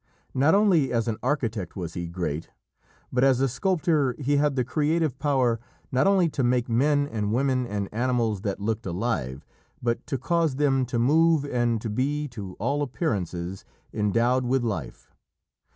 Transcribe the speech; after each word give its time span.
Not 0.33 0.55
only 0.55 0.91
as 0.91 1.07
an 1.07 1.17
architect 1.21 1.75
was 1.75 1.93
he 1.93 2.07
great, 2.07 2.49
but 3.13 3.23
as 3.23 3.39
a 3.39 3.47
sculptor 3.47 4.15
he 4.17 4.37
had 4.37 4.55
the 4.55 4.63
creative 4.63 5.19
power, 5.19 5.59
not 5.91 6.07
only 6.07 6.27
to 6.29 6.43
make 6.43 6.67
men 6.67 7.07
and 7.07 7.31
women 7.31 7.67
and 7.67 7.87
animals 7.91 8.41
that 8.41 8.59
looked 8.59 8.87
alive, 8.87 9.45
but 9.79 10.03
to 10.07 10.17
cause 10.17 10.55
them 10.55 10.87
to 10.87 10.97
move 10.97 11.45
and 11.45 11.79
to 11.81 11.89
be, 11.91 12.27
to 12.29 12.55
all 12.57 12.81
appearances, 12.81 13.63
endowed 13.93 14.43
with 14.43 14.63
life. 14.63 15.13